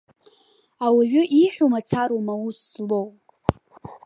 Ауаҩы 0.85 1.23
ииҳәо 1.39 1.65
мацароума 1.71 2.33
аус 2.37 2.59
злоу? 2.71 3.07